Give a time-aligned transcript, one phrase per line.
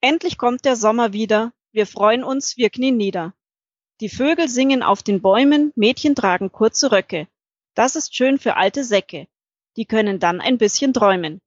[0.00, 3.34] Endlich kommt der Sommer wieder, wir freuen uns, wir knien nieder.
[4.00, 7.28] Die Vögel singen auf den Bäumen, Mädchen tragen kurze Röcke.
[7.74, 9.26] Das ist schön für alte Säcke,
[9.76, 11.40] die können dann ein bisschen träumen.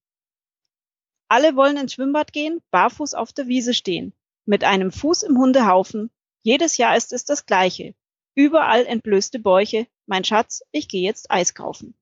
[1.27, 4.13] Alle wollen ins Schwimmbad gehen, barfuß auf der Wiese stehen,
[4.45, 6.09] mit einem Fuß im Hundehaufen.
[6.41, 7.93] Jedes Jahr ist es das Gleiche.
[8.34, 9.88] Überall entblößte Bäuche.
[10.07, 11.93] Mein Schatz, ich gehe jetzt Eis kaufen.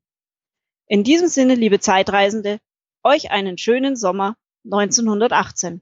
[0.85, 2.59] In diesem Sinne, liebe Zeitreisende,
[3.03, 5.81] euch einen schönen Sommer 1918.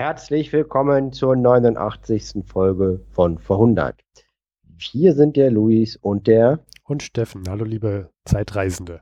[0.00, 2.44] Herzlich willkommen zur 89.
[2.46, 4.00] Folge von Vorhundert.
[4.78, 7.42] Hier sind der Luis und der und Steffen.
[7.48, 9.00] Hallo liebe Zeitreisende.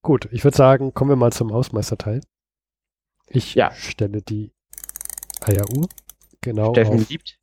[0.00, 2.22] Gut, ich würde sagen, kommen wir mal zum Hausmeisterteil.
[3.26, 3.70] Ich ja.
[3.72, 4.52] stelle die
[5.42, 5.88] Eieruhr.
[6.40, 6.72] Genau.
[6.72, 7.38] Steffen liebt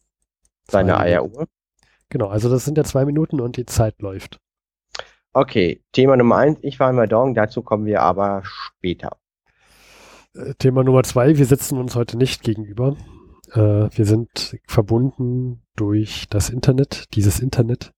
[0.70, 1.48] seine Eieruhr.
[2.10, 4.40] Genau, also das sind ja zwei Minuten und die Zeit läuft.
[5.34, 9.18] Okay, Thema Nummer eins, ich war in Verdun, dazu kommen wir aber später.
[10.34, 12.96] Äh, Thema Nummer zwei, wir sitzen uns heute nicht gegenüber.
[13.52, 13.60] Äh,
[13.92, 17.92] wir sind verbunden durch das Internet, dieses Internet.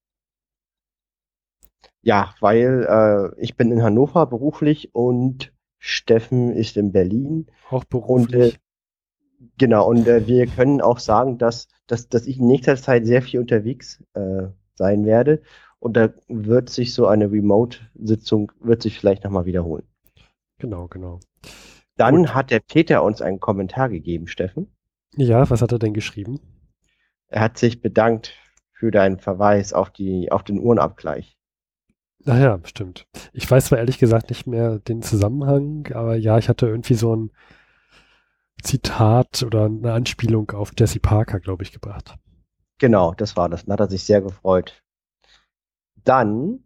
[2.01, 7.47] Ja, weil äh, ich bin in Hannover beruflich und Steffen ist in Berlin.
[7.69, 8.35] Auch beruflich.
[8.35, 8.57] Und, äh,
[9.57, 13.21] genau, und äh, wir können auch sagen, dass, dass, dass ich in nächster Zeit sehr
[13.21, 15.41] viel unterwegs äh, sein werde.
[15.79, 19.87] Und da wird sich so eine Remote-Sitzung, wird sich vielleicht nochmal wiederholen.
[20.57, 21.19] Genau, genau.
[21.95, 22.35] Dann Gut.
[22.35, 24.67] hat der Peter uns einen Kommentar gegeben, Steffen.
[25.15, 26.39] Ja, was hat er denn geschrieben?
[27.27, 28.33] Er hat sich bedankt
[28.71, 31.37] für deinen Verweis auf, die, auf den Uhrenabgleich.
[32.25, 33.07] Ach ja, stimmt.
[33.33, 37.15] Ich weiß zwar ehrlich gesagt nicht mehr den Zusammenhang, aber ja, ich hatte irgendwie so
[37.15, 37.31] ein
[38.63, 42.15] Zitat oder eine Anspielung auf Jesse Parker, glaube ich, gebracht.
[42.79, 43.65] Genau, das war das.
[43.65, 44.81] Dann hat er sich sehr gefreut.
[46.03, 46.63] Dann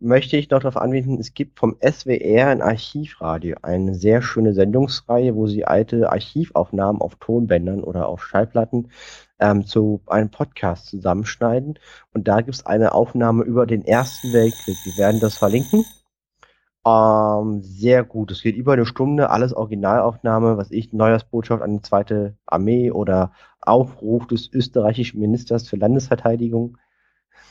[0.00, 5.34] möchte ich noch darauf anwenden, es gibt vom SWR ein Archivradio, eine sehr schöne Sendungsreihe,
[5.34, 8.90] wo sie alte Archivaufnahmen auf Tonbändern oder auf Schallplatten
[9.38, 11.78] ähm, zu einem Podcast zusammenschneiden.
[12.14, 14.76] Und da gibt es eine Aufnahme über den Ersten Weltkrieg.
[14.84, 15.84] Wir werden das verlinken.
[16.86, 18.30] Ähm, sehr gut.
[18.30, 23.32] Es geht über eine Stunde, alles Originalaufnahme, was ich, Neujahrsbotschaft an die zweite Armee oder
[23.60, 26.78] Aufruf des österreichischen Ministers für Landesverteidigung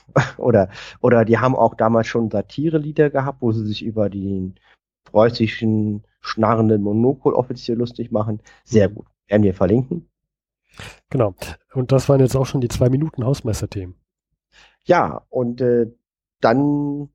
[0.38, 0.70] oder,
[1.02, 4.56] oder die haben auch damals schon Satire-Lieder gehabt, wo sie sich über den
[5.04, 8.42] preußischen schnarrenden Monopol offiziell lustig machen.
[8.64, 9.06] Sehr gut.
[9.28, 10.10] Werden wir verlinken.
[11.10, 11.36] Genau.
[11.74, 13.96] Und das waren jetzt auch schon die zwei Minuten Hausmeister-Themen.
[14.86, 15.92] Ja, und äh,
[16.42, 17.10] dann,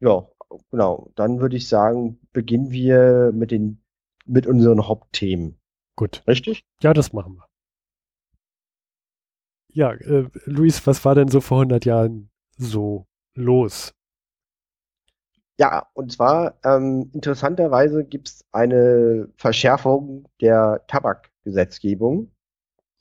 [0.00, 0.26] ja,
[0.70, 3.82] genau, dann würde ich sagen, beginnen wir mit den,
[4.24, 5.58] mit unseren Hauptthemen.
[5.96, 6.22] Gut.
[6.26, 6.64] Richtig?
[6.82, 7.46] Ja, das machen wir.
[9.72, 13.92] Ja, äh, Luis, was war denn so vor 100 Jahren so los?
[15.58, 22.30] Ja, und zwar ähm, interessanterweise gibt es eine Verschärfung der Tabakgesetzgebung.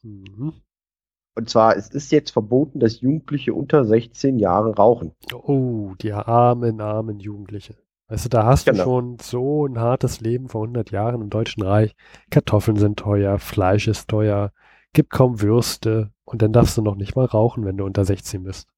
[0.03, 0.61] Mhm.
[1.35, 5.12] Und zwar, es ist jetzt verboten, dass Jugendliche unter 16 Jahre rauchen.
[5.34, 7.75] Oh, die armen, armen Jugendliche.
[8.07, 8.77] Weißt du, da hast genau.
[8.77, 11.95] du schon so ein hartes Leben vor 100 Jahren im Deutschen Reich.
[12.30, 14.54] Kartoffeln sind teuer, Fleisch ist teuer,
[14.94, 18.44] gibt kaum Würste und dann darfst du noch nicht mal rauchen, wenn du unter 16
[18.44, 18.69] bist.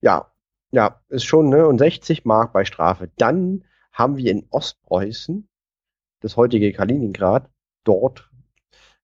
[0.00, 0.32] Ja,
[0.70, 1.66] ja, ist schon, ne?
[1.66, 3.10] Und 60 Mark bei Strafe.
[3.16, 5.48] Dann haben wir in Ostpreußen,
[6.20, 7.48] das heutige Kaliningrad,
[7.84, 8.27] dort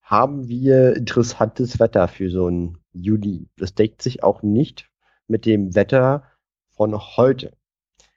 [0.05, 3.49] haben wir interessantes Wetter für so einen Juli.
[3.57, 4.89] Das deckt sich auch nicht
[5.27, 6.23] mit dem Wetter
[6.69, 7.53] von heute.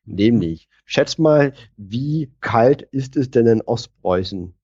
[0.05, 4.55] Nämlich, schätz mal, wie kalt ist es denn in Ostpreußen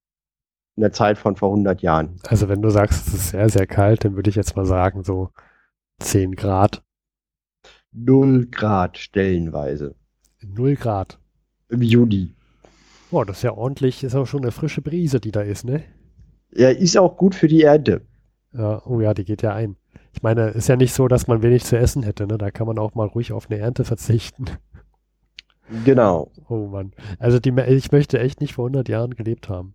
[0.76, 2.16] in der Zeit von vor 100 Jahren?
[2.24, 5.02] Also wenn du sagst, es ist sehr, sehr kalt, dann würde ich jetzt mal sagen
[5.02, 5.30] so
[6.00, 6.82] 10 Grad.
[7.92, 9.94] 0 Grad stellenweise.
[10.42, 11.18] 0 Grad.
[11.70, 12.34] Im Juni.
[13.10, 15.84] Boah, das ist ja ordentlich, ist auch schon eine frische Brise, die da ist, ne?
[16.54, 18.02] Ja, ist auch gut für die Ernte.
[18.52, 19.76] Ja, oh ja, die geht ja ein.
[20.12, 22.38] Ich meine, ist ja nicht so, dass man wenig zu essen hätte, ne?
[22.38, 24.44] Da kann man auch mal ruhig auf eine Ernte verzichten.
[25.84, 26.30] Genau.
[26.48, 26.92] Oh Mann.
[27.18, 29.74] Also die, ich möchte echt nicht vor 100 Jahren gelebt haben.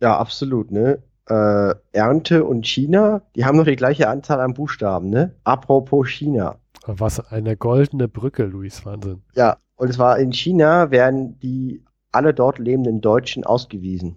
[0.00, 1.02] Ja, absolut, ne?
[1.28, 5.34] Äh, Ernte und China, die haben noch die gleiche Anzahl an Buchstaben, ne?
[5.44, 6.56] Apropos China.
[6.86, 9.22] Was eine goldene Brücke, Luis, Wahnsinn.
[9.34, 14.16] Ja, und zwar in China werden die alle dort lebenden Deutschen ausgewiesen.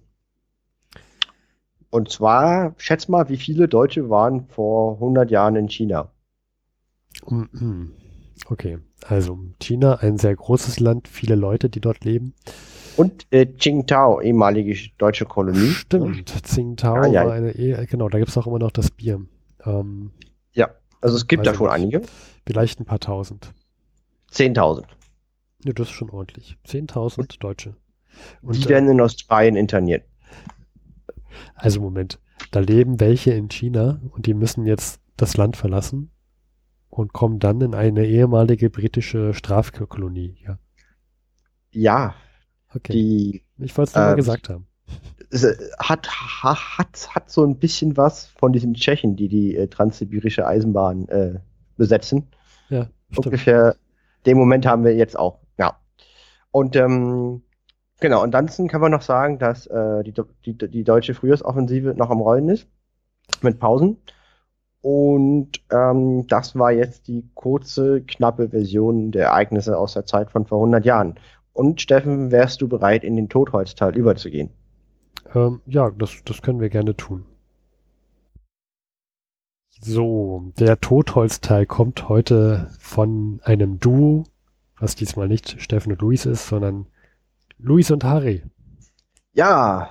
[1.91, 6.09] Und zwar, schätz mal, wie viele Deutsche waren vor 100 Jahren in China?
[8.47, 12.33] Okay, also China, ein sehr großes Land, viele Leute, die dort leben.
[12.97, 15.69] Und äh, Qingdao, ehemalige deutsche Kolonie.
[15.69, 17.25] Stimmt, Tsingtao ah, ja.
[17.25, 19.21] war eine, eh, genau, da gibt es auch immer noch das Bier.
[19.65, 20.11] Ähm,
[20.53, 20.69] ja,
[21.01, 21.75] also es gibt da schon nicht.
[21.75, 22.01] einige.
[22.45, 23.53] Vielleicht ein paar tausend.
[24.29, 24.87] Zehntausend.
[25.65, 26.57] Ja, das ist schon ordentlich.
[26.63, 27.75] Zehntausend Deutsche.
[28.41, 30.03] Und, die werden äh, in Australien interniert.
[31.55, 32.19] Also Moment,
[32.51, 36.11] da leben welche in China und die müssen jetzt das Land verlassen
[36.89, 40.37] und kommen dann in eine ehemalige britische Strafkolonie.
[40.45, 40.57] Ja.
[41.73, 42.15] Ja,
[42.75, 42.93] Okay.
[42.93, 44.67] Die, ich wollte es nur äh, mal gesagt haben.
[45.79, 46.09] Hat,
[46.43, 51.39] hat, hat so ein bisschen was von diesen Tschechen, die die äh, transsibirische Eisenbahn äh,
[51.77, 52.27] besetzen.
[52.69, 53.27] Ja, stimmt.
[53.27, 53.75] Ungefähr
[54.25, 55.39] den Moment haben wir jetzt auch.
[55.57, 55.79] Ja.
[56.51, 57.43] Und ähm,
[58.01, 60.13] genau, ansonsten kann man noch sagen, dass äh, die,
[60.45, 62.67] die, die deutsche Frühjahrsoffensive noch am Rollen ist.
[63.41, 63.97] Mit Pausen.
[64.81, 70.45] Und ähm, das war jetzt die kurze, knappe Version der Ereignisse aus der Zeit von
[70.45, 71.15] vor 100 Jahren.
[71.53, 74.49] Und Steffen, wärst du bereit, in den Totholztal überzugehen?
[75.33, 77.25] Ähm, ja, das, das können wir gerne tun.
[79.79, 84.25] So, der Totholzteil kommt heute von einem Duo,
[84.79, 86.87] was diesmal nicht Steffen und Luis ist, sondern
[87.63, 88.43] Luis und Harry.
[89.33, 89.89] Ja,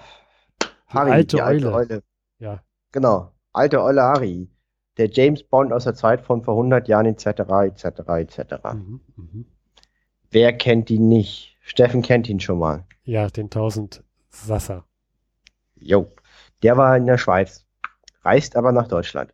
[0.88, 1.76] Harry, alte, die alte Eule.
[1.76, 2.02] Eule.
[2.38, 2.62] Ja.
[2.93, 4.50] Genau, alte Eule Harry.
[4.96, 7.26] Der James Bond aus der Zeit von vor 100 Jahren etc.
[7.26, 7.84] etc.
[8.08, 8.40] etc.
[8.75, 9.44] Mhm, mh.
[10.31, 11.56] Wer kennt ihn nicht?
[11.62, 12.84] Steffen kennt ihn schon mal.
[13.05, 14.84] Ja, den 1000 Sasser.
[15.76, 16.12] Jo,
[16.62, 17.67] der war in der Schweiz,
[18.22, 19.32] reist aber nach Deutschland.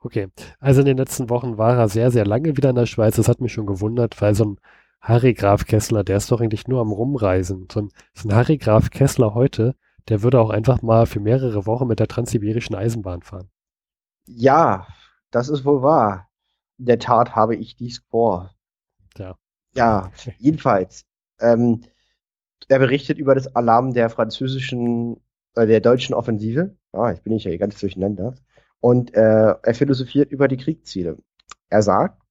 [0.00, 0.28] Okay,
[0.58, 3.16] also in den letzten Wochen war er sehr, sehr lange wieder in der Schweiz.
[3.16, 4.58] Das hat mich schon gewundert, weil so ein
[5.04, 7.68] Harry Graf Kessler, der ist doch eigentlich nur am Rumreisen.
[7.70, 9.76] So ein, so ein Harry Graf Kessler heute,
[10.08, 13.50] der würde auch einfach mal für mehrere Wochen mit der transsibirischen Eisenbahn fahren.
[14.26, 14.86] Ja,
[15.30, 16.30] das ist wohl wahr.
[16.78, 18.54] In der Tat habe ich dies vor.
[19.18, 19.36] Ja.
[19.74, 21.04] Ja, jedenfalls.
[21.38, 21.82] Ähm,
[22.68, 25.20] er berichtet über das Alarm der französischen,
[25.54, 26.76] äh, der deutschen Offensive.
[26.92, 28.36] Ah, ich bin nicht ja ganz durcheinander.
[28.80, 31.18] Und äh, er philosophiert über die Kriegsziele.
[31.68, 32.23] Er sagt,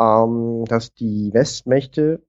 [0.00, 2.24] ähm, dass die Westmächte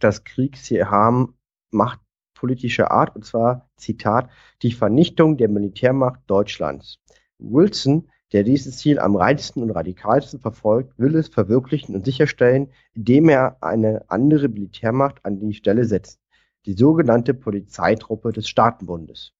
[0.00, 1.34] das Kriegsziel haben,
[1.70, 2.00] Macht
[2.34, 4.30] politischer Art, und zwar, Zitat,
[4.62, 6.98] die Vernichtung der Militärmacht Deutschlands.
[7.38, 13.28] Wilson der dieses Ziel am reinsten und radikalsten verfolgt, will es verwirklichen und sicherstellen, indem
[13.28, 16.20] er eine andere Militärmacht an die Stelle setzt,
[16.66, 19.32] die sogenannte Polizeitruppe des Staatenbundes.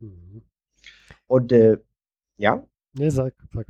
[0.00, 0.42] Mhm.
[1.26, 1.78] Und äh,
[2.36, 2.62] ja?
[2.92, 3.66] Nee, sag, sag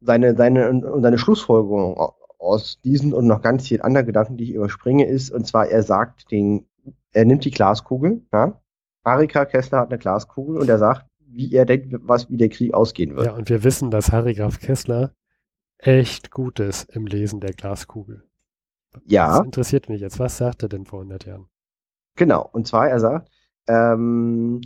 [0.00, 1.96] Seine, seine, und seine Schlussfolgerung
[2.38, 5.82] aus diesen und noch ganz vielen anderen Gedanken, die ich überspringe, ist, und zwar, er
[5.82, 6.66] sagt den,
[7.12, 8.60] er nimmt die Glaskugel, ja?
[9.04, 12.74] Arika Kessler hat eine Glaskugel und er sagt, wie er denkt, was, wie der Krieg
[12.74, 13.26] ausgehen wird.
[13.26, 15.12] Ja, und wir wissen, dass Harry Graf Kessler
[15.78, 18.24] echt gut ist im Lesen der Glaskugel.
[19.04, 19.38] Ja.
[19.38, 20.18] Das interessiert mich jetzt.
[20.18, 21.48] Was sagt er denn vor 100 Jahren?
[22.16, 22.48] Genau.
[22.52, 23.30] Und zwar, er sagt,
[23.68, 24.62] ähm,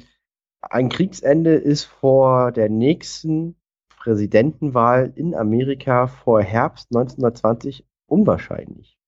[0.63, 3.60] ein Kriegsende ist vor der nächsten
[4.01, 8.99] Präsidentenwahl in Amerika vor Herbst 1920 unwahrscheinlich.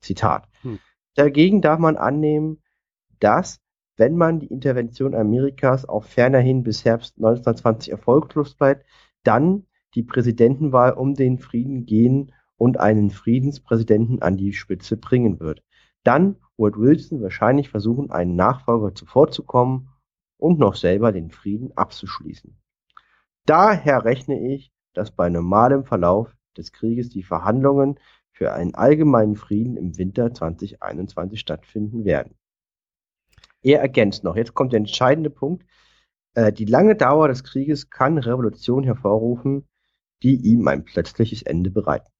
[0.00, 0.48] Zitat.
[0.62, 0.80] Hm.
[1.14, 2.62] Dagegen darf man annehmen,
[3.20, 3.60] dass
[3.96, 8.86] wenn man die Intervention Amerikas auch fernerhin bis Herbst 1920 erfolglos bleibt,
[9.22, 15.62] dann die Präsidentenwahl um den Frieden gehen und einen Friedenspräsidenten an die Spitze bringen wird.
[16.04, 19.90] Dann wird Wilson wahrscheinlich versuchen, einen Nachfolger zuvorzukommen
[20.38, 22.56] und noch selber den Frieden abzuschließen.
[23.48, 27.98] Daher rechne ich, dass bei normalem Verlauf des Krieges die Verhandlungen
[28.30, 32.34] für einen allgemeinen Frieden im Winter 2021 stattfinden werden.
[33.62, 35.64] Er ergänzt noch, jetzt kommt der entscheidende Punkt.
[36.34, 39.66] Äh, die lange Dauer des Krieges kann Revolution hervorrufen,
[40.22, 42.12] die ihm ein plötzliches Ende bereiten.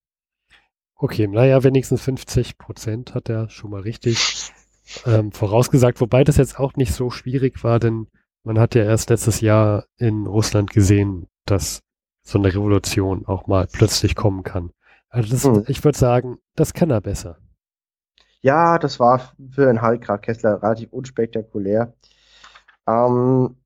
[0.95, 4.51] Okay, naja, wenigstens 50 Prozent hat er schon mal richtig
[5.05, 8.07] ähm, vorausgesagt, wobei das jetzt auch nicht so schwierig war, denn
[8.45, 11.83] man hat ja erst letztes Jahr in Russland gesehen, dass
[12.23, 14.71] so eine Revolution auch mal plötzlich kommen kann.
[15.09, 15.65] Also das, hm.
[15.69, 17.39] ich würde sagen, das kann er besser.
[18.41, 21.95] Ja, das war für den Harry Kessler relativ unspektakulär.
[22.87, 23.57] Ähm,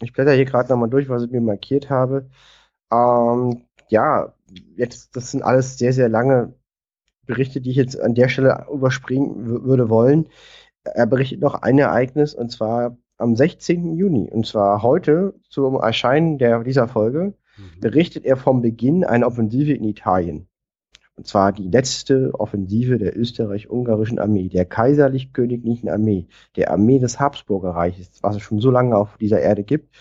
[0.00, 2.30] ich blätter hier gerade nochmal durch, was ich mir markiert habe.
[2.92, 4.34] Ähm, ja,
[4.76, 6.54] jetzt, das sind alles sehr, sehr lange
[7.26, 10.28] Berichte, die ich jetzt an der Stelle überspringen würde wollen.
[10.84, 13.96] Er berichtet noch ein Ereignis und zwar am 16.
[13.96, 14.30] Juni.
[14.30, 17.80] Und zwar heute zum Erscheinen der, dieser Folge mhm.
[17.80, 20.48] berichtet er vom Beginn einer Offensive in Italien.
[21.16, 28.22] Und zwar die letzte Offensive der österreich-ungarischen Armee, der kaiserlich-königlichen Armee, der Armee des Habsburgerreiches,
[28.22, 29.94] was es schon so lange auf dieser Erde gibt,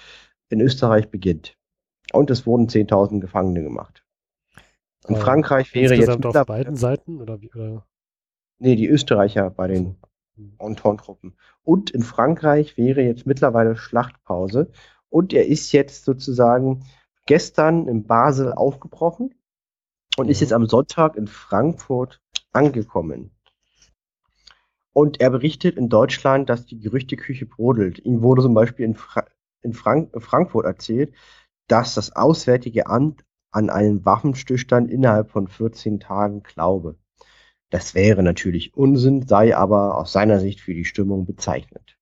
[0.50, 1.56] in Österreich beginnt.
[2.12, 4.04] Und es wurden 10.000 Gefangene gemacht.
[5.08, 7.52] In äh, Frankreich wäre jetzt auf beiden Seiten oder wie?
[7.54, 7.86] Oder?
[8.60, 9.98] Nee, die Österreicher bei den.
[10.38, 11.36] Entente-Truppen.
[11.64, 14.72] Und in Frankreich wäre jetzt mittlerweile Schlachtpause.
[15.10, 16.86] Und er ist jetzt sozusagen
[17.26, 19.36] gestern in Basel aufgebrochen
[20.18, 22.22] und ist jetzt am Sonntag in Frankfurt
[22.52, 23.32] angekommen.
[24.92, 28.00] Und er berichtet in Deutschland, dass die Gerüchteküche brodelt.
[28.00, 29.26] Ihm wurde zum Beispiel in, Fra
[29.62, 31.14] in Frank Frankfurt erzählt,
[31.68, 36.98] dass das Auswärtige Amt an einen Waffenstillstand innerhalb von 14 Tagen glaube.
[37.74, 41.98] Das wäre natürlich Unsinn, sei aber aus seiner Sicht für die Stimmung bezeichnet.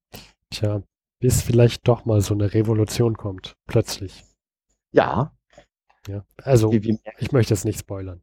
[0.49, 0.83] Tja,
[1.21, 4.25] bis vielleicht doch mal so eine Revolution kommt, plötzlich.
[4.91, 5.33] Ja,
[6.09, 8.21] ja, also wir, wir ich möchte es nicht spoilern.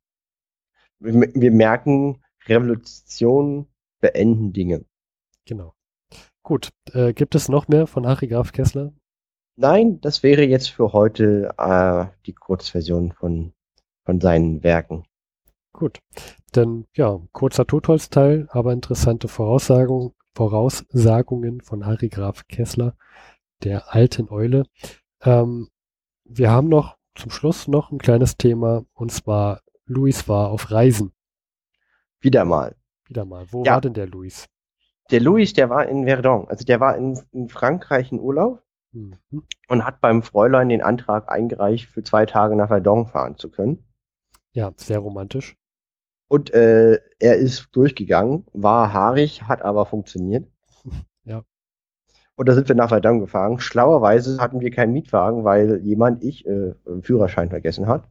[0.98, 3.66] Wir, wir merken, Revolution
[4.02, 4.84] beenden Dinge.
[5.46, 5.72] Genau.
[6.42, 8.92] Gut, äh, gibt es noch mehr von Harry Graf Kessler?
[9.56, 13.54] Nein, das wäre jetzt für heute äh, die Kurzversion von,
[14.04, 15.07] von seinen Werken.
[15.78, 16.00] Gut,
[16.56, 22.96] denn ja, kurzer Totholzteil, aber interessante Voraussagung, Voraussagungen von Harry Graf Kessler,
[23.62, 24.64] der alten Eule.
[25.22, 25.68] Ähm,
[26.24, 31.12] wir haben noch zum Schluss noch ein kleines Thema und zwar Luis war auf Reisen.
[32.18, 32.74] Wieder mal.
[33.06, 33.46] Wieder mal.
[33.52, 33.74] Wo ja.
[33.74, 34.48] war denn der Luis?
[35.12, 36.48] Der Luis, der war in Verdun.
[36.48, 39.16] Also der war in, in Frankreich in Urlaub mhm.
[39.68, 43.84] und hat beim Fräulein den Antrag eingereicht, für zwei Tage nach Verdun fahren zu können.
[44.50, 45.57] Ja, sehr romantisch.
[46.28, 50.46] Und äh, er ist durchgegangen, war haarig, hat aber funktioniert.
[51.24, 51.42] Ja.
[52.36, 53.58] Und da sind wir nach Verdun gefahren.
[53.58, 58.08] Schlauerweise hatten wir keinen Mietwagen, weil jemand, ich, äh, Führerschein vergessen hat.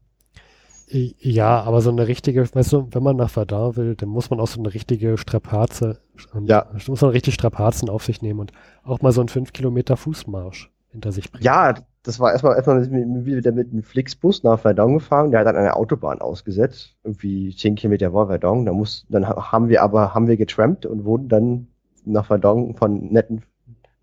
[0.90, 4.40] Ja, aber so eine richtige, weißt du, wenn man nach Verdun will, dann muss man
[4.40, 6.00] auch so eine richtige Strapaze,
[6.46, 6.68] ja.
[6.88, 8.52] muss man richtig Strapazen auf sich nehmen und
[8.84, 11.44] auch mal so einen 5 Kilometer Fußmarsch hinter sich bringen.
[11.44, 11.74] Ja,
[12.08, 12.90] das war erstmal erstmal
[13.26, 17.76] wieder mit einem Flixbus nach Verdun gefahren, der hat dann eine Autobahn ausgesetzt, irgendwie 10
[17.76, 18.66] Kilometer vor Verdun.
[18.66, 21.68] Da muss, dann haben wir aber, haben wir getrampt und wurden dann
[22.06, 23.44] nach Verdun von netten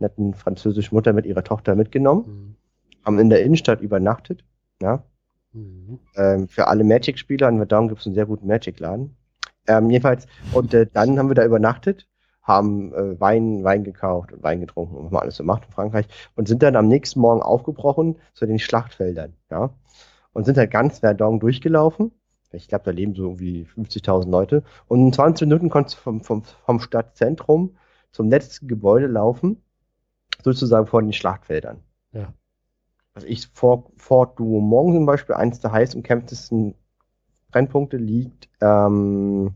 [0.01, 2.57] netten französischen Mutter mit ihrer Tochter mitgenommen, mhm.
[3.07, 4.45] haben in der Innenstadt übernachtet.
[4.83, 5.03] Ja.
[5.55, 5.99] Mhm.
[6.17, 9.17] Ähm, für alle Magic-Spieler in Verdun gibt es einen sehr guten Magic-Laden.
[9.67, 12.07] Ähm, jedenfalls, und äh, dann haben wir da übernachtet,
[12.45, 15.73] haben äh, Wein, Wein gekauft und Wein getrunken und was man alles so macht in
[15.73, 19.71] Frankreich und sind dann am nächsten Morgen aufgebrochen zu den Schlachtfeldern, ja.
[20.33, 22.13] Und sind halt ganz Verdun durchgelaufen.
[22.51, 24.63] Ich glaube, da leben so irgendwie 50.000 Leute.
[24.89, 27.77] Und in 20 Minuten konntest du vom, vom, vom Stadtzentrum
[28.11, 29.63] zum letzten Gebäude laufen
[30.43, 31.81] sozusagen vor den Schlachtfeldern.
[32.13, 32.33] Ja.
[33.15, 36.75] Also ich vor Fort Douaumont zum Beispiel, eins der heiß umkämpftesten
[37.51, 39.55] Brennpunkte, liegt ähm,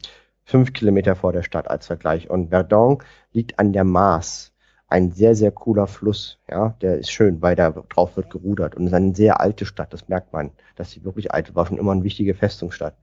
[0.48, 2.30] fünf Kilometer vor der Stadt als Vergleich.
[2.30, 2.98] Und Verdun
[3.32, 4.52] liegt an der Maas.
[4.90, 8.74] Ein sehr, sehr cooler Fluss, ja, der ist schön, weil da drauf wird gerudert.
[8.74, 11.66] Und es ist eine sehr alte Stadt, das merkt man, dass sie wirklich alt war,
[11.66, 12.96] schon immer eine wichtige Festungsstadt.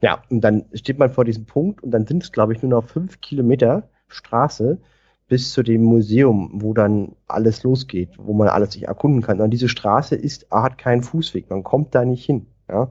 [0.00, 2.70] Ja, und dann steht man vor diesem Punkt und dann sind es, glaube ich, nur
[2.70, 4.78] noch fünf Kilometer Straße
[5.28, 9.40] bis zu dem Museum, wo dann alles losgeht, wo man alles sich erkunden kann.
[9.40, 12.46] Und diese Straße ist, hat keinen Fußweg, man kommt da nicht hin.
[12.70, 12.88] Ja?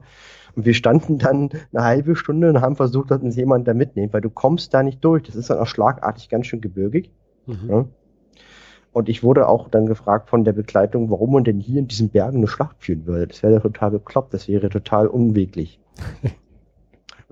[0.56, 4.12] Und wir standen dann eine halbe Stunde und haben versucht, dass uns jemand da mitnimmt,
[4.12, 5.22] weil du kommst da nicht durch.
[5.22, 7.10] Das ist dann auch schlagartig ganz schön gebirgig.
[7.46, 7.70] Mhm.
[7.70, 7.84] Ja?
[8.92, 12.10] Und ich wurde auch dann gefragt von der Begleitung, warum man denn hier in diesen
[12.10, 13.28] Bergen eine Schlacht führen würde.
[13.28, 15.80] Das wäre total bekloppt, das wäre total unweglich.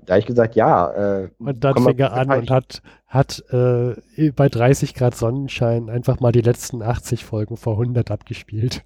[0.05, 0.89] Da habe ich gesagt, ja.
[1.19, 6.19] Äh, und dann fing er an und hat, hat äh, bei 30 Grad Sonnenschein einfach
[6.19, 8.83] mal die letzten 80 Folgen vor 100 abgespielt.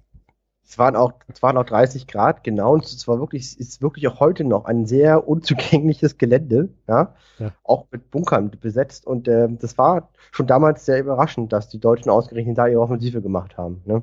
[0.66, 2.72] Es waren auch, es waren auch 30 Grad, genau.
[2.72, 7.14] Und es war wirklich, es ist wirklich auch heute noch ein sehr unzugängliches Gelände, ja.
[7.38, 7.52] ja.
[7.62, 9.06] Auch mit Bunkern besetzt.
[9.06, 13.20] Und äh, das war schon damals sehr überraschend, dass die Deutschen ausgerechnet da ihre Offensive
[13.20, 13.82] gemacht haben.
[13.84, 14.02] Ne?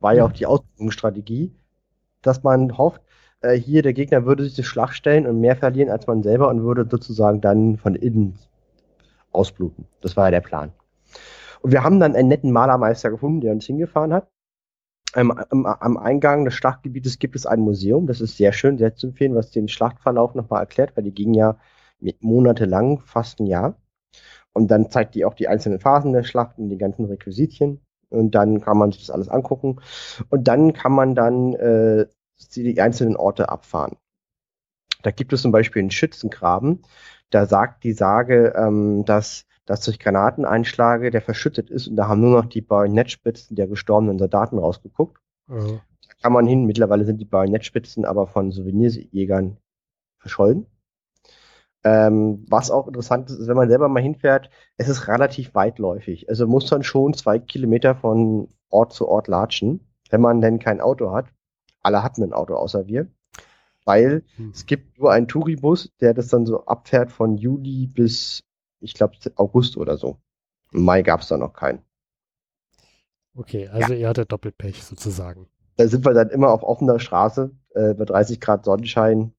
[0.00, 1.54] War ja, ja auch die Ausbildungsstrategie,
[2.20, 3.00] dass man hofft,
[3.40, 6.48] äh, hier der Gegner würde sich die Schlacht stellen und mehr verlieren als man selber
[6.48, 8.38] und würde sozusagen dann von innen
[9.32, 9.86] ausbluten.
[10.00, 10.72] Das war ja der Plan.
[11.60, 14.28] Und wir haben dann einen netten Malermeister gefunden, der uns hingefahren hat.
[15.14, 18.06] Ähm, am, am, Eingang des Schlachtgebietes gibt es ein Museum.
[18.06, 21.34] Das ist sehr schön, sehr zu empfehlen, was den Schlachtverlauf nochmal erklärt, weil die ging
[21.34, 21.56] ja
[22.20, 23.76] monatelang, fast ein Jahr.
[24.52, 27.80] Und dann zeigt die auch die einzelnen Phasen der Schlacht und die ganzen Requisitien.
[28.08, 29.80] Und dann kann man sich das alles angucken.
[30.30, 32.06] Und dann kann man dann äh,
[32.54, 33.96] die einzelnen Orte abfahren.
[35.02, 36.82] Da gibt es zum Beispiel einen Schützengraben.
[37.30, 42.20] Da sagt die Sage, ähm, dass, dass durch Granateneinschläge der verschüttet ist und da haben
[42.20, 45.20] nur noch die Bajonettspitzen der gestorbenen Soldaten rausgeguckt.
[45.46, 45.80] Mhm.
[46.08, 46.64] Da kann man hin.
[46.66, 49.56] Mittlerweile sind die Bajonettspitzen aber von Souvenirjägern
[50.18, 50.66] verschollen.
[51.84, 56.30] Ähm, was auch interessant ist, ist, wenn man selber mal hinfährt, es ist relativ weitläufig.
[56.30, 60.80] Also muss man schon zwei Kilometer von Ort zu Ort latschen, wenn man denn kein
[60.80, 61.26] Auto hat.
[61.82, 63.06] Alle hatten ein Auto außer wir.
[63.84, 64.50] Weil hm.
[64.54, 68.42] es gibt nur einen Touribus, der das dann so abfährt von Juli bis,
[68.84, 70.18] ich glaube, August oder so.
[70.72, 71.82] Im Mai gab es da noch keinen.
[73.36, 73.98] Okay, also ja.
[73.98, 75.48] ihr hattet Doppelpech sozusagen.
[75.76, 79.32] Da sind wir dann immer auf offener Straße äh, bei 30 Grad Sonnenschein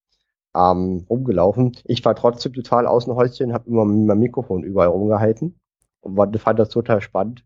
[0.54, 1.78] ähm, rumgelaufen.
[1.86, 5.60] Ich war trotzdem total Außenhäuschen, habe immer mein Mikrofon überall rumgehalten
[6.02, 7.46] und fand das total spannend.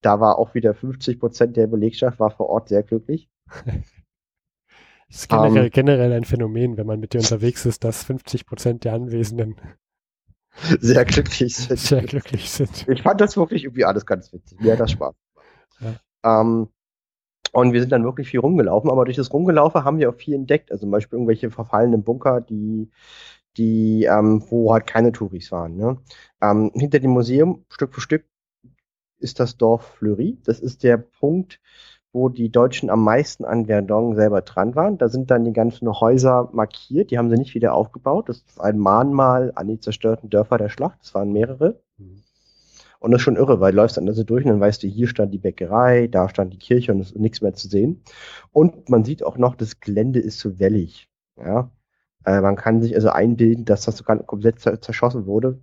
[0.00, 3.28] Da war auch wieder 50 Prozent der Belegschaft war vor Ort sehr glücklich.
[3.64, 3.64] Das
[5.08, 5.70] ist generell, um, ähm.
[5.70, 9.56] generell ein Phänomen, wenn man mit dir unterwegs ist, dass 50 Prozent der Anwesenden
[10.80, 11.78] sehr glücklich sind.
[11.78, 12.86] Sehr glücklich sind.
[12.88, 14.60] Ich fand das wirklich irgendwie alles ganz witzig.
[14.60, 15.14] Mir hat das Spaß.
[15.80, 16.40] Ja.
[16.40, 16.68] Ähm,
[17.52, 20.34] und wir sind dann wirklich viel rumgelaufen, aber durch das Rumgelaufen haben wir auch viel
[20.34, 20.72] entdeckt.
[20.72, 22.90] Also zum Beispiel irgendwelche verfallenen Bunker, die,
[23.56, 25.76] die, ähm, wo halt keine Touris waren.
[25.76, 25.98] Ne?
[26.40, 28.24] Ähm, hinter dem Museum, Stück für Stück,
[29.18, 30.38] ist das Dorf Fleury.
[30.44, 31.60] Das ist der Punkt,
[32.14, 34.98] wo die Deutschen am meisten an Verdun selber dran waren.
[34.98, 38.28] Da sind dann die ganzen Häuser markiert, die haben sie nicht wieder aufgebaut.
[38.28, 41.00] Das ist ein Mahnmal an die zerstörten Dörfer der Schlacht.
[41.02, 41.80] Das waren mehrere.
[41.98, 42.22] Mhm.
[43.00, 44.86] Und das ist schon irre, weil du läufst dann also durch und dann weißt du,
[44.86, 48.02] hier stand die Bäckerei, da stand die Kirche und es ist nichts mehr zu sehen.
[48.52, 51.10] Und man sieht auch noch, das Gelände ist so wellig.
[51.36, 51.70] Ja.
[52.24, 55.60] Äh, man kann sich also einbilden, dass das sogar komplett zerschossen wurde.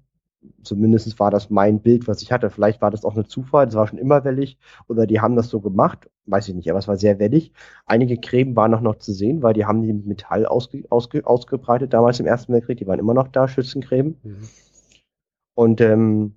[0.64, 2.50] Zumindest war das mein Bild, was ich hatte.
[2.50, 4.58] Vielleicht war das auch ein Zufall, das war schon immer wellig.
[4.88, 7.52] Oder die haben das so gemacht, weiß ich nicht, aber es war sehr wellig.
[7.86, 11.26] Einige Gräben waren noch, noch zu sehen, weil die haben die mit Metall ausge, ausge,
[11.26, 12.78] ausgebreitet damals im Ersten Weltkrieg.
[12.78, 14.20] Die waren immer noch da, Schützengräben.
[14.24, 14.50] Mhm.
[15.56, 16.36] Und ähm,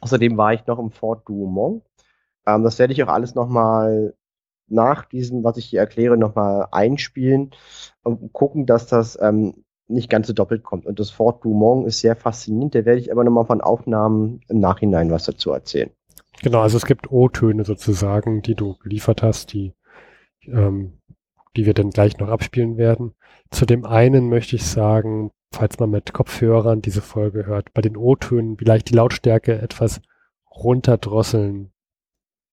[0.00, 1.82] Außerdem war ich noch im Fort Douaumont.
[2.46, 4.14] Ähm, das werde ich auch alles nochmal
[4.68, 7.50] nach diesem, was ich hier erkläre, nochmal einspielen
[8.02, 10.86] und gucken, dass das ähm, nicht ganz so doppelt kommt.
[10.86, 12.74] Und das Fort Douaumont ist sehr faszinierend.
[12.74, 15.90] Da werde ich aber nochmal von Aufnahmen im Nachhinein was dazu erzählen.
[16.42, 19.74] Genau, also es gibt O-Töne sozusagen, die du geliefert hast, die,
[20.46, 21.00] ähm,
[21.56, 23.14] die wir dann gleich noch abspielen werden.
[23.50, 27.96] Zu dem einen möchte ich sagen, falls man mit Kopfhörern diese Folge hört, bei den
[27.96, 30.00] O-Tönen vielleicht die Lautstärke etwas
[30.50, 31.72] runterdrosseln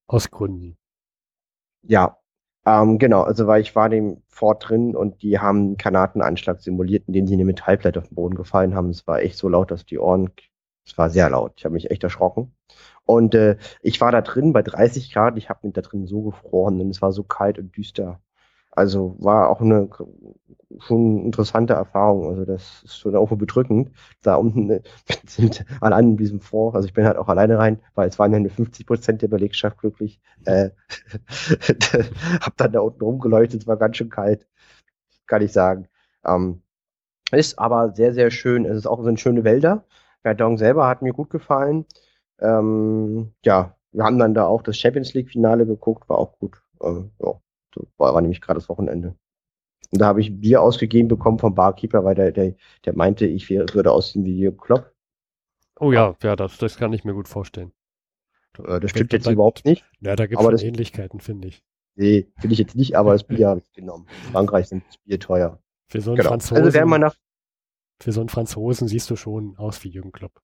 [0.08, 0.76] aus Gründen.
[1.82, 2.18] Ja,
[2.64, 7.04] ähm, genau, also weil ich war dem Fort drin und die haben einen Granatenanschlag simuliert,
[7.06, 8.90] indem sie eine Metallplatte auf den Boden gefallen haben.
[8.90, 10.30] Es war echt so laut, dass die Ohren,
[10.84, 11.54] es war sehr laut.
[11.56, 12.55] Ich habe mich echt erschrocken.
[13.06, 16.22] Und äh, ich war da drin bei 30 Grad, ich habe mich da drin so
[16.22, 18.20] gefroren und es war so kalt und düster.
[18.72, 19.88] Also war auch eine
[20.80, 22.28] schon interessante Erfahrung.
[22.28, 23.90] Also das ist schon irgendwo bedrückend.
[24.22, 24.82] Da unten äh,
[25.26, 28.32] sind allein in diesem Fonds, also ich bin halt auch alleine rein, weil es waren
[28.32, 30.20] ja nur 50 Prozent der Belegschaft glücklich.
[30.44, 30.70] Äh,
[32.40, 34.46] hab dann da unten rumgeleuchtet, es war ganz schön kalt,
[35.26, 35.88] kann ich sagen.
[36.26, 36.62] Ähm,
[37.32, 38.64] ist aber sehr, sehr schön.
[38.66, 39.84] Es ist auch so schöne Wälder.
[40.22, 41.86] Verdun selber hat mir gut gefallen.
[42.40, 46.62] Ähm, ja, wir haben dann da auch das Champions League Finale geguckt, war auch gut.
[46.82, 47.40] Ähm, ja
[47.96, 49.16] war, war nämlich gerade das Wochenende.
[49.92, 53.48] Und da habe ich Bier ausgegeben bekommen vom Barkeeper, weil der, der, der meinte, ich
[53.48, 54.92] wäre, würde aussehen wie Jürgen Klopp.
[55.78, 57.72] Oh ja, ja, das, das kann ich mir gut vorstehen.
[58.58, 59.84] Äh, das stimmt jetzt überhaupt nicht.
[60.00, 61.62] Ja, da gibt es Ähnlichkeiten, finde ich.
[61.94, 64.06] Nee, finde ich jetzt nicht, aber das Bier habe ich genommen.
[64.26, 65.60] In Frankreich sind das Bier teuer.
[65.88, 66.30] Für so einen genau.
[66.30, 66.64] Franzosen.
[66.64, 67.14] Also wenn man nach
[68.02, 70.42] für so einen Franzosen siehst du schon aus wie Jürgen Klopp.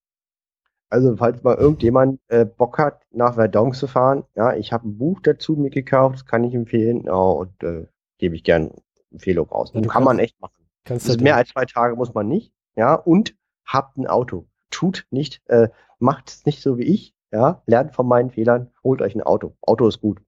[0.93, 4.99] Also falls mal irgendjemand äh, Bock hat, nach Verdun zu fahren, ja, ich habe ein
[4.99, 7.87] Buch dazu mir gekauft, das kann ich empfehlen ja, und äh,
[8.19, 8.73] gebe ich gern
[9.11, 9.71] Empfehlung raus.
[9.73, 10.67] Ja, kann kannst, man echt machen.
[10.85, 14.45] Kannst also mehr als zwei Tage muss man nicht, ja, und habt ein Auto.
[14.69, 19.01] Tut nicht, äh, macht es nicht so wie ich, ja, lernt von meinen Fehlern, holt
[19.01, 19.57] euch ein Auto.
[19.63, 20.21] Auto ist gut.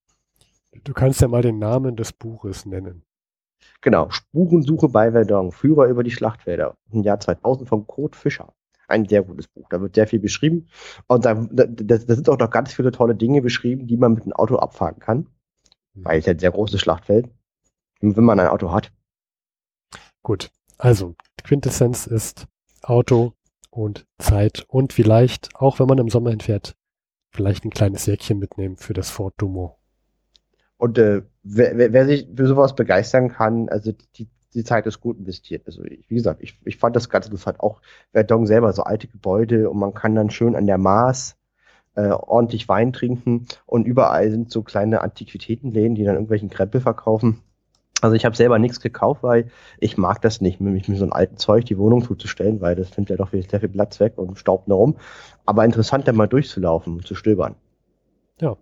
[0.83, 3.03] Du kannst ja mal den Namen des Buches nennen.
[3.83, 8.55] Genau, Spurensuche bei Verdun, Führer über die Schlachtfelder, im Jahr 2000 von Kurt Fischer
[8.88, 9.66] ein sehr gutes Buch.
[9.70, 10.68] Da wird sehr viel beschrieben.
[11.06, 14.24] Und da, da, da sind auch noch ganz viele tolle Dinge beschrieben, die man mit
[14.24, 15.28] einem Auto abfahren kann.
[15.94, 16.04] Mhm.
[16.04, 17.28] Weil es ja ein sehr großes Schlachtfeld.
[18.00, 18.92] Wenn man ein Auto hat.
[20.22, 20.50] Gut.
[20.76, 22.46] Also, Quintessenz ist
[22.82, 23.32] Auto
[23.70, 26.76] und Zeit und vielleicht, auch wenn man im Sommer hinfährt,
[27.30, 29.78] vielleicht ein kleines Säckchen mitnehmen für das Ford Dumo.
[30.76, 35.18] Und äh, wer, wer sich für sowas begeistern kann, also die, die Zeit ist gut
[35.18, 35.62] investiert.
[35.66, 37.60] Also ich, wie gesagt, ich, ich fand das Ganze interessant.
[37.60, 37.80] Auch
[38.12, 41.36] Verdun selber, so alte Gebäude und man kann dann schön an der Maas
[41.96, 47.40] äh, ordentlich Wein trinken und überall sind so kleine Antiquitätenläden, die dann irgendwelchen Krempel verkaufen.
[48.00, 51.12] Also ich habe selber nichts gekauft, weil ich mag das nicht, mich mit so einem
[51.12, 54.38] alten Zeug die Wohnung zuzustellen, weil das nimmt ja doch sehr viel Platz weg und
[54.38, 54.96] staubt nur rum.
[55.46, 57.54] Aber interessant, da mal durchzulaufen und zu stöbern.
[58.40, 58.56] Ja.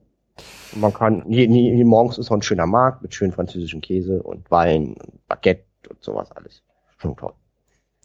[0.73, 4.23] Und man kann, je, je, morgens ist so ein schöner Markt mit schönen französischen Käse
[4.23, 6.63] und Wein und Baguette und sowas alles.
[6.99, 7.33] Schon toll.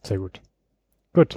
[0.03, 0.41] Sehr gut.
[1.13, 1.35] Gut.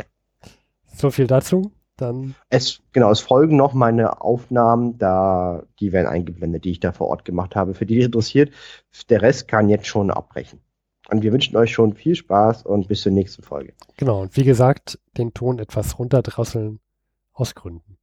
[0.86, 1.72] So viel dazu.
[1.96, 2.34] Dann.
[2.48, 7.08] Es, genau, es folgen noch meine Aufnahmen, da, die werden eingeblendet, die ich da vor
[7.08, 7.74] Ort gemacht habe.
[7.74, 8.52] Für die, die interessiert,
[9.10, 10.60] der Rest kann jetzt schon abbrechen.
[11.10, 13.74] Und wir wünschen euch schon viel Spaß und bis zur nächsten Folge.
[13.96, 16.80] Genau, und wie gesagt, den Ton etwas runterdrosseln
[17.32, 17.98] aus Gründen.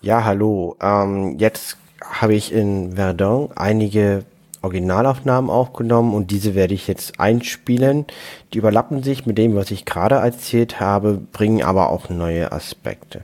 [0.00, 0.76] Ja, hallo.
[0.80, 4.24] Ähm, jetzt habe ich in Verdun einige
[4.62, 8.06] Originalaufnahmen aufgenommen und diese werde ich jetzt einspielen.
[8.52, 13.22] Die überlappen sich mit dem, was ich gerade erzählt habe, bringen aber auch neue Aspekte.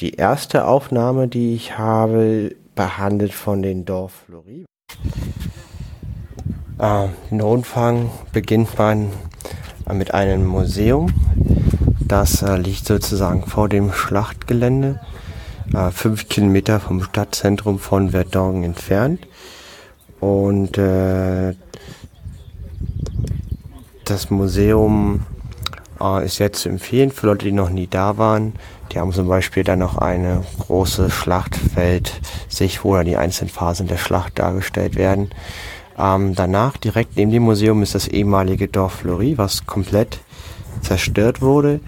[0.00, 4.64] Die erste Aufnahme, die ich habe, behandelt von den Dorf Flori.
[6.78, 9.10] Äh, in Anfang beginnt man
[9.92, 11.12] mit einem Museum.
[12.00, 15.00] Das äh, liegt sozusagen vor dem Schlachtgelände
[15.74, 19.26] äh, fünf Kilometer vom Stadtzentrum von Verdun entfernt.
[20.20, 21.54] Und äh,
[24.04, 25.26] das Museum
[26.00, 28.54] äh, ist jetzt zu empfehlen für Leute, die noch nie da waren.
[28.92, 33.88] Die haben zum Beispiel dann noch eine große Schlachtfeld sich, wo dann die einzelnen Phasen
[33.88, 35.30] der Schlacht dargestellt werden.
[35.98, 40.20] Ähm, danach, direkt neben dem Museum, ist das ehemalige Dorf Fleury, was komplett
[40.82, 41.80] zerstört wurde.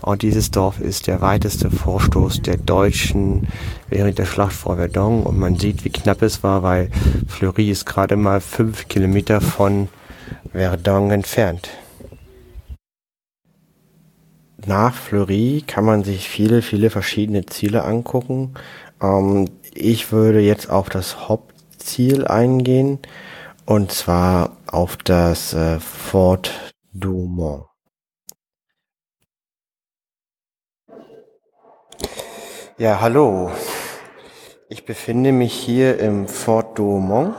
[0.00, 3.48] Und dieses Dorf ist der weiteste Vorstoß der Deutschen
[3.88, 5.22] während der Schlacht vor Verdun.
[5.22, 6.90] Und man sieht, wie knapp es war, weil
[7.26, 9.88] Fleury ist gerade mal fünf Kilometer von
[10.52, 11.68] Verdun entfernt.
[14.66, 18.54] Nach Fleury kann man sich viele, viele verschiedene Ziele angucken.
[19.02, 22.98] Ähm, ich würde jetzt auf das Hauptziel eingehen,
[23.66, 27.73] und zwar auf das äh, Fort Dumont.
[32.76, 33.52] Ja, hallo.
[34.68, 37.36] Ich befinde mich hier im Fort Douaumont.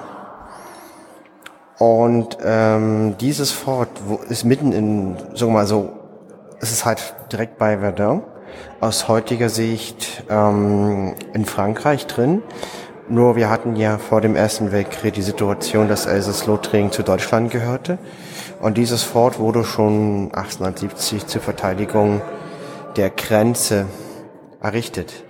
[1.77, 3.89] Und ähm, dieses Fort
[4.29, 5.89] ist mitten in, sagen wir mal so,
[6.61, 8.23] es ist halt direkt bei Verdun,
[8.79, 12.41] aus heutiger Sicht ähm, in Frankreich drin.
[13.09, 17.97] Nur wir hatten ja vor dem Ersten Weltkrieg die Situation, dass Elsass-Lothringen zu Deutschland gehörte.
[18.61, 22.21] Und dieses Fort wurde schon 1870 zur Verteidigung
[22.95, 23.87] der Grenze
[24.65, 25.23] errichtet.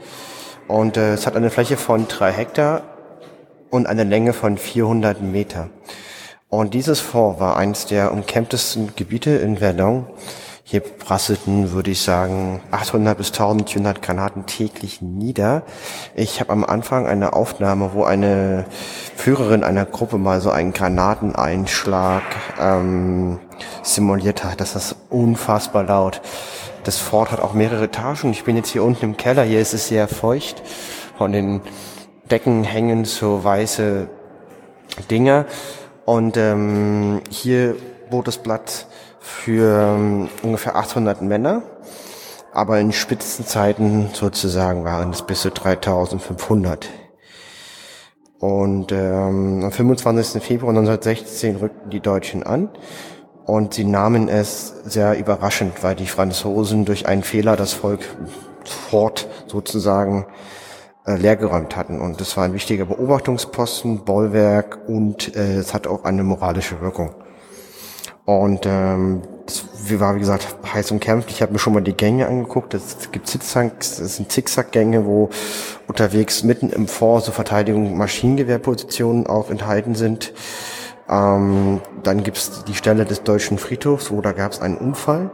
[0.67, 2.81] Und äh, es hat eine Fläche von drei Hektar
[3.69, 5.69] und eine Länge von 400 Meter.
[6.49, 10.07] Und dieses Fort war eines der umkämpftesten Gebiete in Verdun.
[10.67, 15.61] Hier prasselten, würde ich sagen, 800 bis 1400 Granaten täglich nieder.
[16.15, 18.65] Ich habe am Anfang eine Aufnahme, wo eine
[19.15, 22.23] Führerin einer Gruppe mal so einen Granateneinschlag
[22.59, 23.39] ähm,
[23.83, 24.59] simuliert hat.
[24.59, 26.21] Das ist unfassbar laut.
[26.85, 28.29] Das Fort hat auch mehrere Etagen.
[28.29, 29.41] Ich bin jetzt hier unten im Keller.
[29.41, 30.61] Hier ist es sehr feucht.
[31.17, 31.61] Von den
[32.29, 34.07] Decken hängen so weiße
[35.09, 35.47] Dinger.
[36.05, 37.75] Und ähm, hier
[38.11, 38.85] bot es Blatt
[39.19, 41.63] für ähm, ungefähr 800 Männer.
[42.53, 46.87] Aber in Spitzenzeiten sozusagen waren es bis zu 3500.
[48.37, 50.43] Und ähm, am 25.
[50.43, 52.69] Februar 1916 rückten die Deutschen an.
[53.45, 58.01] Und sie nahmen es sehr überraschend, weil die Franzosen durch einen Fehler das Volk
[58.65, 60.25] fort sozusagen
[61.05, 62.01] äh, leergeräumt hatten.
[62.01, 67.11] Und das war ein wichtiger Beobachtungsposten, Bollwerk und äh, es hat auch eine moralische Wirkung.
[68.25, 69.65] Und ähm, das
[69.99, 71.29] war, wie gesagt, heiß umkämpft.
[71.29, 72.73] Ich habe mir schon mal die Gänge angeguckt.
[72.73, 75.29] Es gibt Zickzacks, das sind Zickzackgänge, wo
[75.87, 80.33] unterwegs mitten im Fort so Verteidigung Maschinengewehrpositionen auch enthalten sind.
[81.07, 85.31] Ähm, dann gibt es die Stelle des deutschen Friedhofs, wo da gab es einen Unfall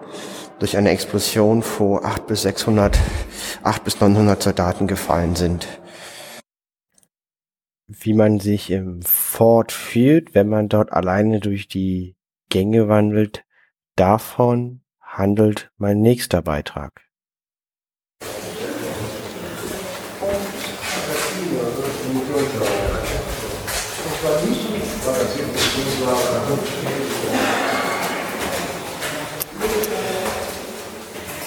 [0.60, 3.00] durch eine Explosion, wo 8 bis 600,
[3.64, 5.68] 8 bis 900 Soldaten gefallen sind.
[7.88, 12.16] Wie man sich im Fort fühlt, wenn man dort alleine durch die
[12.50, 13.44] Gänge wandelt,
[13.96, 17.11] davon handelt mein nächster Beitrag.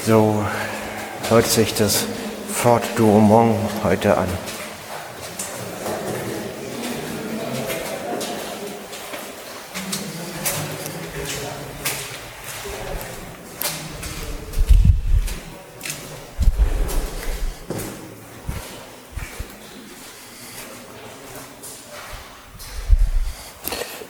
[0.06, 0.44] So
[1.30, 2.04] hört sich das
[2.52, 4.28] Fort Douaumont heute an.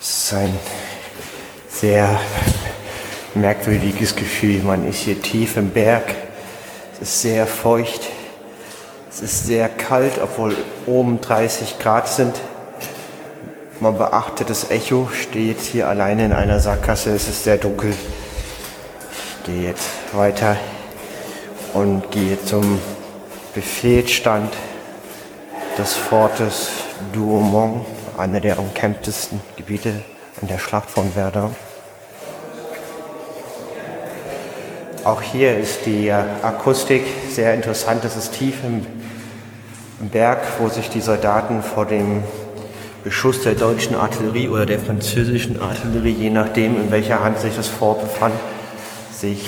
[0.00, 0.58] Sein
[1.68, 2.18] sehr
[3.34, 4.62] merkwürdiges Gefühl.
[4.62, 6.14] Man ist hier tief im Berg.
[6.94, 8.02] Es ist sehr feucht.
[9.10, 12.34] Es ist sehr kalt, obwohl oben 30 Grad sind.
[13.80, 17.14] Man beachtet das Echo, stehe jetzt hier alleine in einer Sackgasse.
[17.14, 17.92] Es ist sehr dunkel.
[17.92, 20.56] Ich gehe jetzt weiter
[21.74, 22.80] und gehe zum
[23.54, 24.52] Befehlsstand
[25.76, 26.70] des Fortes
[27.12, 27.84] Douaumont,
[28.16, 30.02] einer der umkämpftesten Gebiete
[30.40, 31.54] in der Schlacht von Verdun.
[35.04, 38.06] Auch hier ist die Akustik sehr interessant.
[38.06, 38.86] Es ist tief im,
[40.10, 42.24] Berg, wo sich die Soldaten vor dem
[43.04, 47.68] Beschuss der deutschen Artillerie oder der französischen Artillerie, je nachdem in welcher Hand sich das
[47.68, 48.34] Fort befand,
[49.12, 49.46] sich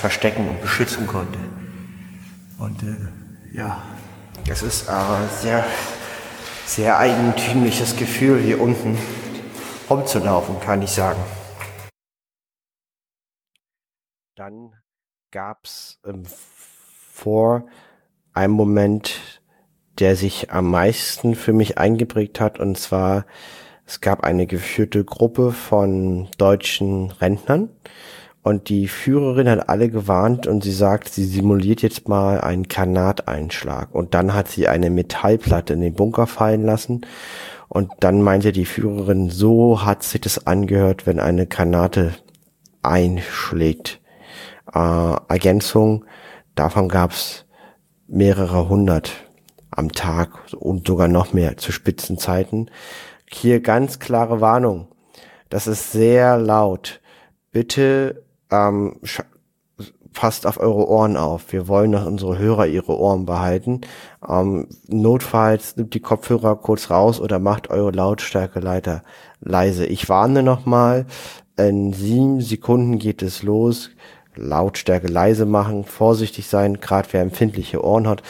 [0.00, 1.38] verstecken und beschützen konnte.
[2.58, 3.82] Und äh, ja,
[4.48, 5.64] es ist ein sehr,
[6.66, 8.98] sehr eigentümliches Gefühl, hier unten
[9.88, 11.20] rumzulaufen, kann ich sagen.
[14.38, 14.70] Dann
[15.32, 17.66] gab es ähm, vor
[18.32, 19.42] einem Moment,
[19.98, 23.26] der sich am meisten für mich eingeprägt hat, und zwar
[23.84, 27.70] es gab eine geführte Gruppe von deutschen Rentnern
[28.44, 33.92] und die Führerin hat alle gewarnt und sie sagt, sie simuliert jetzt mal einen Granateinschlag.
[33.92, 37.00] Und dann hat sie eine Metallplatte in den Bunker fallen lassen
[37.66, 42.14] und dann meinte die Führerin, so hat sich das angehört, wenn eine Granate
[42.82, 44.00] einschlägt
[44.74, 46.04] äh, Ergänzung.
[46.54, 47.46] Davon gab es
[48.06, 49.12] mehrere hundert
[49.70, 52.70] am Tag und sogar noch mehr zu Spitzenzeiten.
[53.30, 54.88] Hier ganz klare Warnung.
[55.50, 57.00] Das ist sehr laut.
[57.52, 58.96] Bitte ähm,
[60.12, 61.52] passt auf eure Ohren auf.
[61.52, 63.82] Wir wollen, dass unsere Hörer ihre Ohren behalten.
[64.28, 69.04] Ähm, notfalls nimmt die Kopfhörer kurz raus oder macht eure Lautstärke leider
[69.40, 69.86] leise.
[69.86, 71.06] Ich warne nochmal.
[71.56, 73.90] In sieben Sekunden geht es los.
[74.38, 78.22] Lautstärke leise machen, vorsichtig sein, gerade wer empfindliche Ohren hat.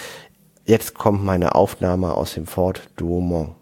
[0.65, 3.55] Jetzt kommt meine Aufnahme aus dem Fort Douaumont.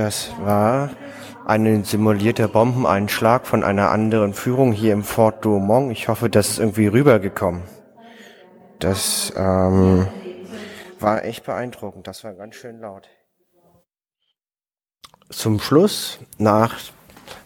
[0.00, 0.88] Das war
[1.44, 5.92] ein simulierter Bombeneinschlag von einer anderen Führung hier im Fort Douaumont.
[5.92, 7.64] Ich hoffe, das ist irgendwie rübergekommen.
[8.78, 10.08] Das ähm,
[11.00, 12.06] war echt beeindruckend.
[12.06, 13.08] Das war ganz schön laut.
[15.28, 16.78] Zum Schluss, nach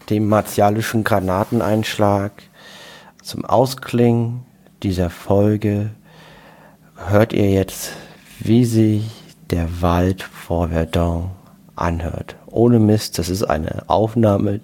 [0.09, 2.31] dem martialischen Granateneinschlag,
[3.21, 4.45] zum Ausklingen
[4.81, 5.89] dieser Folge,
[6.95, 7.91] hört ihr jetzt,
[8.39, 9.11] wie sich
[9.49, 11.31] der Wald vor Verdun
[11.75, 12.35] anhört.
[12.47, 14.61] Ohne Mist, das ist eine Aufnahme,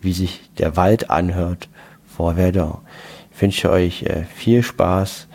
[0.00, 1.68] wie sich der Wald anhört
[2.06, 2.78] vor Verdun.
[3.34, 5.26] Ich wünsche euch äh, viel Spaß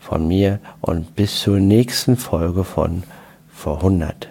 [0.00, 3.02] von mir und bis zur nächsten Folge von
[3.48, 4.28] Vor 100.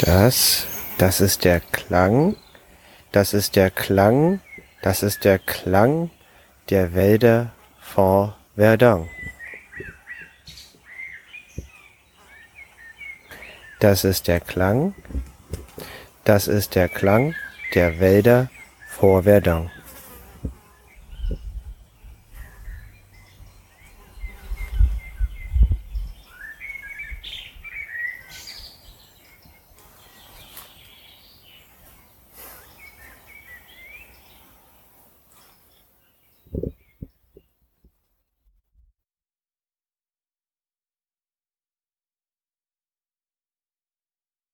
[0.00, 0.66] Das,
[0.98, 2.36] das ist der Klang
[3.12, 4.40] das ist der Klang,
[4.82, 6.10] das ist der Klang
[6.70, 9.08] der Wälder von Verdun.
[13.80, 14.94] Das ist der Klang,
[16.24, 17.34] das ist der Klang
[17.74, 18.48] der Wälder
[18.88, 19.70] vor Verdun.